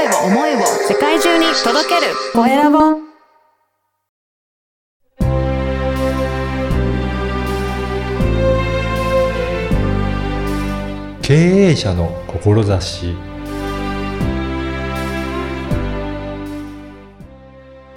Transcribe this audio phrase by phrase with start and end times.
[0.00, 2.78] 声を思いを世界中に届けるコエラボ
[11.20, 13.14] 経営者の志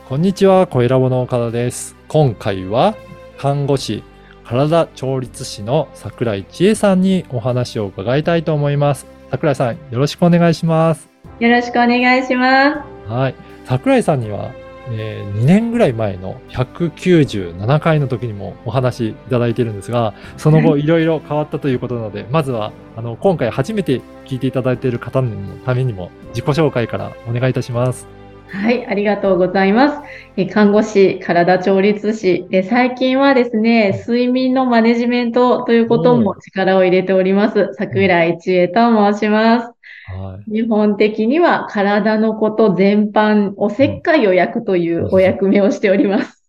[0.10, 1.96] こんにちは、コエラボの岡田です。
[2.10, 2.96] 今回は
[3.38, 4.04] 看護師、
[4.44, 9.08] 体調律師の桜井千恵さんにお話を伺いたいと思います。
[9.32, 11.13] 桜井さん、よろしくお願いします。
[11.40, 13.36] よろしくお願いしまはい。
[13.66, 14.52] 桜井さんには、
[14.92, 25.32] え2年ぐらい前の197回の時にもお話いただいてるんですが、その後いろいろ変わったということなので、まずは、あの、今回初めて聞いていただいている方の
[25.66, 28.08] ためにも自己紹介からお願いいたします。
[28.54, 28.58] す。
[28.58, 30.02] はい、ありがとうございます。
[30.38, 37.70] え看護師、体調律師、え最近はですね、睡眠のマネジメントということも力を入れております。
[37.74, 39.72] 桜井千恵と申します。
[40.06, 40.52] はい。
[40.52, 46.44] 基本的には体のこと全般、おせっかいを焼くというお役目をしております。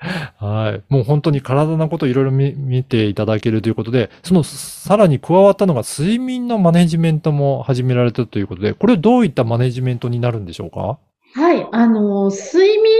[0.00, 0.82] はい。
[0.92, 11.00] もう本当に体のこといろいろ見見ていただけるということで、そのさらに加わったのが睡眠のマネジメントも始められたということで、これどういったマネジメントになるんでしょうか？
[11.34, 12.96] はい、あの、睡眠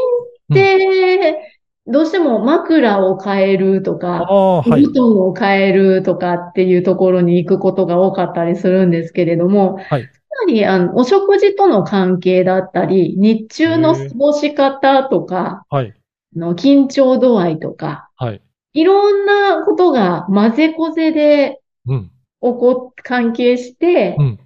[0.53, 1.48] って、
[1.91, 4.85] どうしても枕を変えるとあか、あ、はい。
[4.85, 10.03] 布団を変えるとかっていうところに行くことが多かったりするんですけれども、はい。
[10.03, 10.09] や
[10.41, 15.95] はりあのお食事との関係だったり、日中の過ごし方とか、はい。
[16.37, 18.43] あの緊張度合いとか、はい。
[18.75, 22.11] いろんなことが混ぜこぜでうん。
[22.41, 24.39] 起こっ、関係してうん。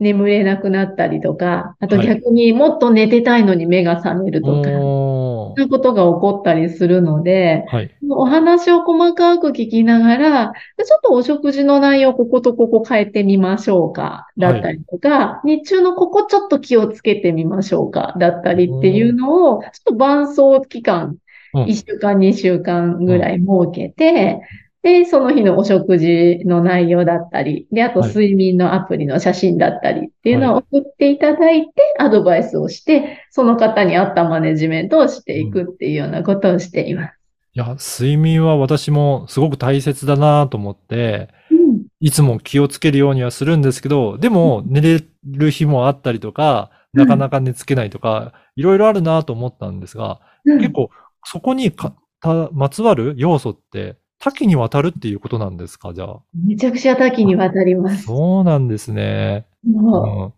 [0.00, 5.64] 眠れなくなったりとか、あとはい逆にもっと寝てたいのに目が覚めるとか、おーそう。
[5.64, 7.90] いうことが起こったりするので、はい。
[8.10, 21.16] お話を細かく聞きながら、でちょっとお食事の内容、こことここ変えてみましょうか、だったりとか、日中のここちょっと気をつけてみましょうか、だったりっていうのを、ちょっと伴走期間、
[21.54, 21.64] うん。
[21.64, 24.40] 1週間、2週間ぐらい設けて、
[24.82, 28.08] で、その日のお食事の内容だったり、で、あとはい。
[28.08, 37.14] 睡眠のアプリの写真だったりっていうのを送っていただいて、アドバイスをして、その方に合ったマネジメントをしていくっていうようなことをしています。
[37.54, 41.86] いや、睡眠は私もすごく大切だなと思って、うん。
[42.00, 50.58] いつも気をつけるようにはするんですけど、でも寝れる日もあったりとか、なかなか寝つけないとか、いろいろあるなと思ったんですが、うん。
[50.58, 50.90] 結構
[51.24, 55.92] そこにかたまつわる要素って多岐にわたるっていうことなんですか？
[55.92, 56.20] じゃあ。
[56.46, 58.04] めちゃくちゃ多岐にわたります。
[58.04, 59.46] そうなんですね。
[59.66, 60.32] も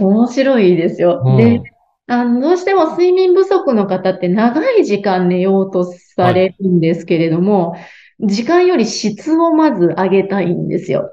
[0.00, 1.22] う、面白いですよ。
[1.24, 1.62] うんで、
[2.08, 7.76] あの、どうしても睡眠不足の方って長い時間寝ようとされるんですけれども、
[8.20, 11.12] 時間より質をまず上げたいんですよ。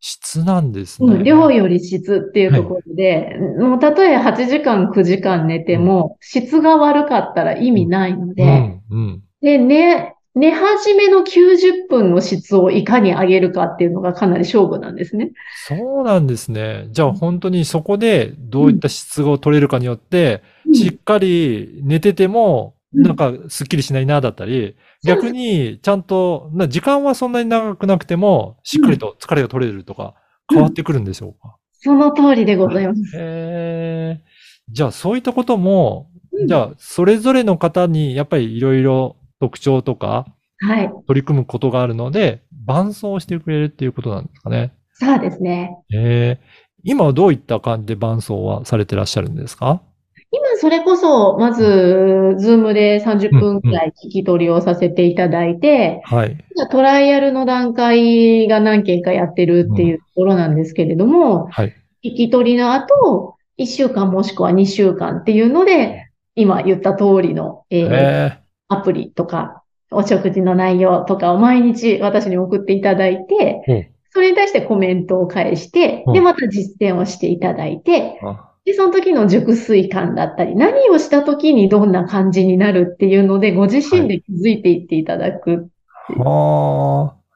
[0.00, 1.14] 質なんですね。
[1.14, 9.22] うん、量より質っていうところで、もうたとえ8時間、9時間寝ても、質が悪かったら意味ないので、うん、うん。
[9.40, 15.32] で、寝、寝始めの90分の質をいかに上げるかっていうのがかなり勝負なんですね。
[15.66, 16.88] そうなんですね。
[16.90, 30.14] じゃあ本当にそこでどういった質を取れるかによって、しっかり寝てても、うんなんかスッキリしないなだったり、逆にちゃんと、な時間はそんなに長くなくても、しっかりと疲れが取れるとか、
[30.50, 31.56] うん変わってくるんでしょうか？
[31.72, 33.00] その通りでございます。
[33.16, 34.20] へえ。
[34.68, 40.26] じゃあそういったことも、うんじゃあそれぞれの方にやっぱりいろいろ特徴とか
[40.60, 40.92] はい。
[41.08, 44.72] 取り組むことがあるので、伴走してくれるっていうことなんですかね。
[44.92, 45.76] そうですね。
[45.92, 46.44] ええ
[46.84, 49.82] 今はどういった感じで伴走はされてらっしゃるんですか？
[50.30, 56.36] 今、それこそ、まず、ズームで30分くらい聞き取りをさせていただいて、はい。
[56.70, 61.74] トライアルの段階が何件かやってるっていうところなんですけれども、はい。
[62.04, 68.41] 聞き取りの後、1週間もしくは2週間っていうので、今言った通りの、えーえ
[68.72, 78.20] アプリとか、お食事の内容とかを毎日私に送っていただいて、えそれに対してコメントを返して、うんで、また実践をしていただいて、
[78.64, 85.68] で、その時の熟睡感だったり、何をした時にどんな感じになるっていうので、ご自身で気づいていっていただく。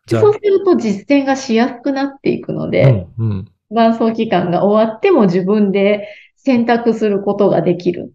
[0.08, 3.49] そう、すると実践がしやすくなっていくので、うん、うん。
[3.70, 8.12] 伴走期間が終わっても自分で選択することができる。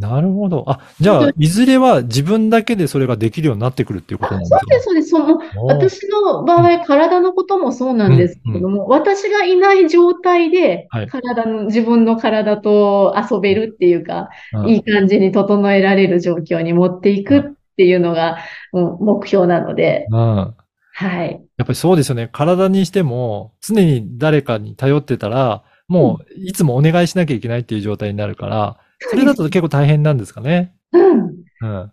[0.00, 0.64] なるほど。
[0.66, 5.08] あ、じゃあ、いずれは自分だけでそれができるようになってくるっていうことなんですそうです、そうです。
[5.10, 5.50] その、ね。
[5.66, 17.42] 私の場合、体のこともそうなんですけれども、私がいない状態ではい、体の、自分の体と遊べるっていうか、うんいい感じに整えられる状況に持っていくっ
[17.76, 18.38] ていうのが、
[18.72, 20.54] うん目標なので、うん。
[20.92, 21.40] はい。
[21.56, 22.28] やっぱりそうですよね。
[22.32, 30.74] 体にしても、常に誰かに頼ってたら、もういつもお願いしなきゃいけないっていう状態になるから、それだと結構大変なんですかね。
[30.92, 31.20] うん。
[31.62, 31.92] うん。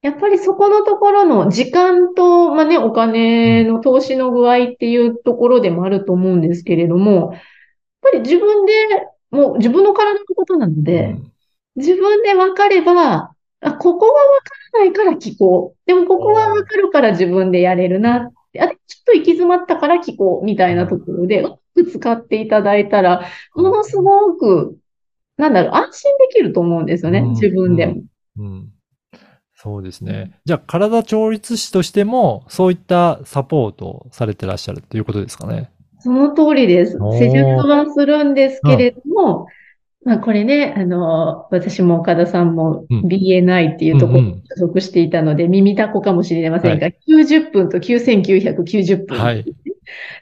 [0.00, 7.40] やっぱりそこのところの時間と、まあね、お金の投資の具合っていうところでもあると思うんですけれども、やっ
[8.02, 8.72] ぱり自分で、
[9.30, 11.32] もう自分の体のことなので、うん
[11.78, 15.78] 自分で分かれば、あ、ここが分からないから聞こう。
[15.86, 18.26] でもここが分かるから自分でやれるな。
[18.26, 18.76] あ、ちょっ
[19.06, 20.44] と行き詰まったから聞こう。
[20.44, 24.76] みたいなところで、うまく使っていただいたら、ものすごく、
[25.38, 27.20] なんだろう、安心できると思うんですよね。
[27.20, 28.02] うん自分でも。
[28.38, 28.68] うん。
[29.54, 30.38] そうですね。
[30.44, 35.70] じゃあ、体調律師としても、そういったサポートをされてらっしゃるということですかね？
[36.00, 39.48] その通りです施術はするんですけれども、
[40.04, 49.18] まあこれね、あの、私も岡田さんもうん BNI っていうところうんうんに所属していたので、耳たこかもしれませんが、90分と9990分。
[49.18, 49.44] はい。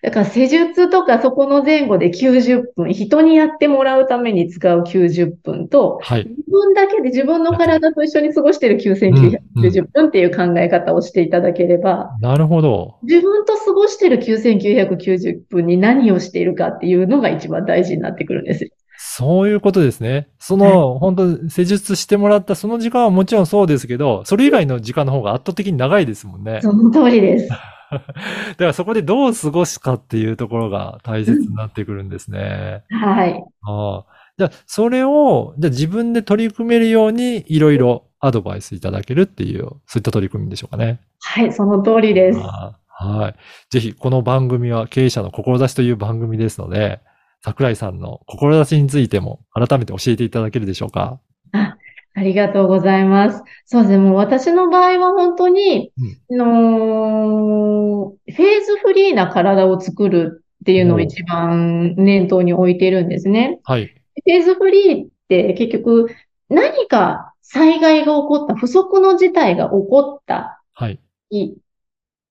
[0.03, 6.27] だから施術とかそこの前後で90分、人にやってもらうために使う90分と、はい。
[6.29, 12.97] 自分だけで自分の体と一緒に過ごしている9990分っていう考え方をしていただければ、なるほど。
[13.03, 18.71] 自分と過ごしている9990分に何をしているかっていうのが一番大事になってくるんですよ。
[18.99, 20.29] そういうことですね。
[20.39, 26.61] その、本当施術してもらったその時間はもちろんそうですけど、それ以外の時間の方が圧倒的に長いですもんね。
[26.63, 27.49] その通りです。
[27.91, 32.85] だからそこでどう過ごすかっていうところが大切になってくるんですね。
[32.91, 33.45] はい。
[33.63, 34.05] ああ。
[34.39, 41.01] じゃあ、それを、じゃあ自分で取り組めるように、いろいろアドバイスいただけるっていう、そういった取り組みでしょうかね。
[41.21, 42.39] はい、その通りです。
[42.39, 43.35] はい。
[43.71, 47.01] ぜひ、この番組は経営者の志という番組ですので、
[47.43, 51.21] 桜井さんの志についても改めて教えていただけるでしょうか？
[51.53, 51.77] あ、
[52.17, 53.43] ありがとうございます。
[53.67, 53.99] そうですね。
[53.99, 55.93] もう私の場合は本当に、
[56.31, 63.61] あのーフェーズフリーな体を作るっていうのを一番念頭に置いてるんですね。
[63.65, 63.87] はい。
[63.87, 66.09] フェーズフリーって結局
[66.49, 70.99] 何か災害が起こった、不測の事態が起こったはい。
[71.31, 71.57] 日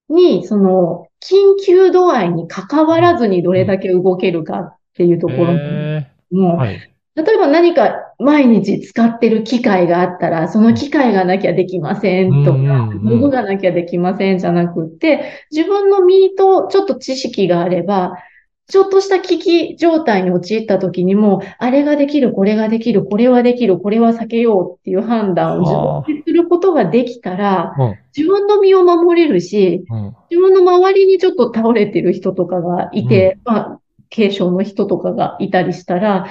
[0.10, 6.92] に、その、緊急度合いに関わらずにどれだけ動けるかっていうところえもー、はい。
[7.16, 18.14] 例えば何か毎日使ってる機械があったら、その機械がなきゃできませんとか、うんうんうん道具がなきゃできませんじゃなくって、自分の身とちょっと知識があれば、
[18.68, 27.96] ちょっとした危機状態に陥った時にも、あれができる、これができる、これはできる、これは避けようっていう判断を自分ですることができたら、うん。
[28.18, 30.16] 自分の身を守れるし、うん。
[30.32, 33.80] 自分の周りにちょっと倒れてる人とかがいて、まあ、
[34.14, 36.26] 軽症の人とかがいたりしたら、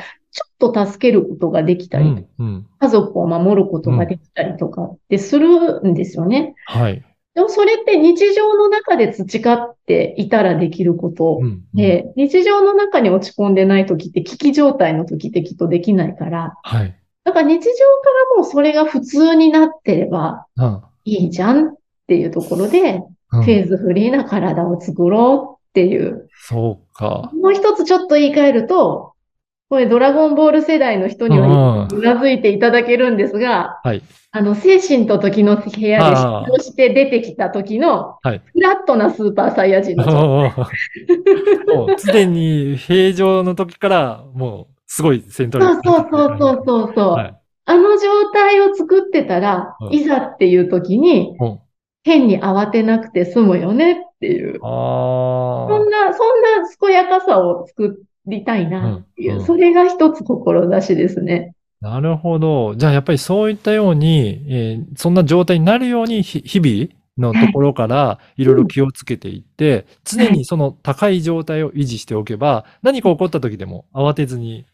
[0.70, 2.26] と助けることができたり、うん。
[2.38, 2.66] うん。
[2.78, 6.54] 家族を守ることができたりとかってするんですよね。
[6.66, 7.04] はい。
[7.34, 11.64] でもそれって日常の中で培っていたらできることうん。
[11.74, 16.96] で、日常の中に落ち込んでない時って危機状態の時ってきっとできないから、はい。
[17.24, 17.72] だから日常か
[18.34, 20.82] らもうそれが普通になってればうん。
[21.04, 21.74] いいじゃんっ
[22.06, 26.28] ていうところで、うんフェーズフリーな体を作ろうっていう。
[26.46, 27.32] そうか。
[27.34, 29.13] もう一つちょっと言い換えると、
[29.68, 34.02] これドラゴンボール世代の人にはうなずいていただけるんですが、はい。
[34.30, 36.22] あの、精神と時の部屋で出
[36.52, 40.66] 場して出てきた時の、はいフラットなスーパーサイヤ人の状態。
[41.76, 45.92] もう常に平常の時から、もうすごい戦闘そう力。
[45.92, 47.08] そうそうそうそうそう。
[47.12, 47.34] はい。
[47.66, 51.58] あの状態を作ってたら、うんいざっていう時に、うん
[52.04, 54.60] 変に慌てなくて済むよねっていう。
[54.62, 61.54] あそんな、そんな健やかさを作りたいなっていう、うんうんそれが一つ志ですね。
[61.82, 61.88] あ。
[61.88, 62.74] なるほど。
[62.76, 74.66] じゃあやっぱりそういったように、えーそんな状態になるようにひ日々のところからいろいろ気をつけていって、常にその高い状態を維持しておけば、何か起こった時でも慌てずに、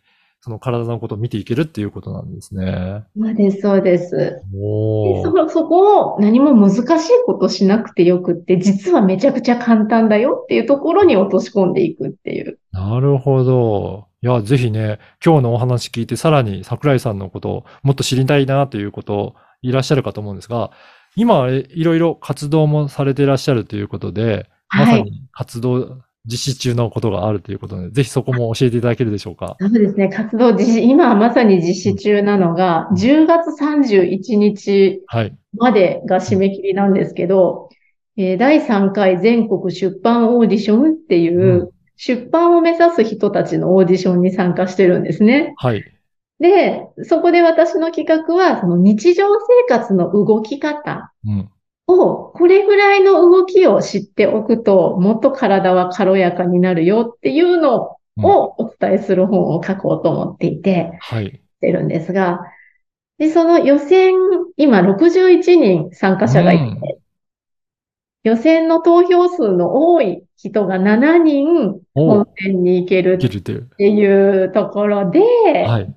[0.43, 3.05] その体のことを見ていけるっていうことなんですね。
[3.17, 4.43] そうです、そうです。
[4.53, 12.59] そ、そこを何も難しいことしなくてよくって、実はめちゃくちゃ簡単だよっていうところに落とし込んでいくっていう。
[12.73, 14.07] なるほど。
[14.23, 20.71] いや、ぜひね、今日のお話聞いて、さらに桜井さんのことをもっと知りたいなということいらっしゃるかと思うんですが、
[21.17, 24.99] 今、えいろいろ活動もされていらっしゃるということで、まはい。
[25.01, 29.57] さに活動、実施中のことがあるということで、ぜひそこも教えていただけるでしょうか？
[29.61, 30.09] そうですね。
[30.09, 35.37] 活動実施、今はまさに実施中なのが、10月31日はい。
[35.57, 37.69] までが締め切りなんですけど、
[38.17, 41.71] えー第3回全国出版オーディションっていう、うん
[42.03, 45.53] 出版を目指す人たちのオーディションに参加してるんですね。
[45.59, 45.85] はい。
[46.39, 51.51] で、そこで私の企画は、その日常生活の動き方うん。
[51.93, 61.27] を、これぐらいの動きを知っておくと、もっと体は軽やかになるよっていうのをお伝えする本を書こうと思っていて、はい。
[61.27, 62.41] してるんですが、
[63.19, 64.15] で、その予選、
[64.57, 67.01] 今61人参加者がいて、うん
[68.23, 73.15] 予選の投票数の多い人が7人お本戦に行ける。
[73.15, 75.21] っていうところで、
[75.65, 75.95] はい。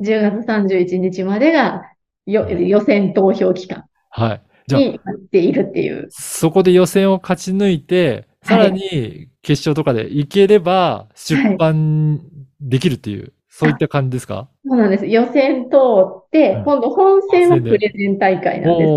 [0.00, 1.82] 10月31日までが
[2.26, 4.42] よ予選投票期間はい。
[4.68, 6.08] になっているっていう。
[6.10, 12.20] そこで予選を勝ち抜いて、さらに決勝とかで行ければ出版
[12.60, 14.48] できるっていう、そういった感じですか？
[14.68, 15.06] そうなんです。
[15.06, 18.90] 予選通ってうん、今度本戦はプレゼン大会なんです。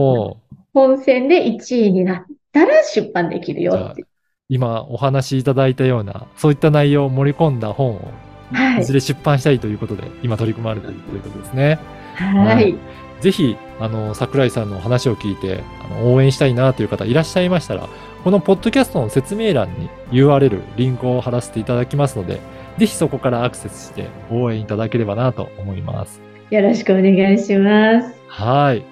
[0.74, 4.06] 本戦で1位になったら出版できるよって。
[4.50, 8.12] 今お話しいただいたような、そういった内容を盛り込んだ本を、
[8.52, 11.78] はいいずれ出版したいということで、今取り組まれているということですね。
[12.16, 12.76] はい。
[13.22, 17.88] ぜひ、あの、桜井さんの話を聞いて、あの応援したいなという方いらっしゃいましたら、
[18.24, 22.40] このポッドキャストの説明欄に URL、リンクを貼らせていただきますので、
[22.78, 26.22] ぜひそこからアクセスして応援いただければなと思います。
[26.50, 28.16] よろしくお願いします。
[28.28, 28.84] はい。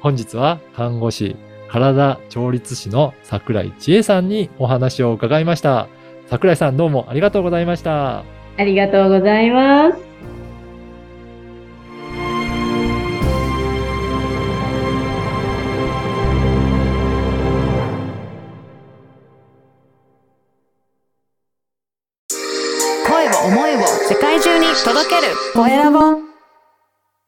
[0.00, 1.36] 本日は看護師、
[1.68, 5.88] 体調律師の桜井千恵さんにお話を伺いました。
[6.28, 8.18] 桜井さんどうもありがとうございました。
[8.18, 8.24] あ
[8.58, 10.05] りがとうございます。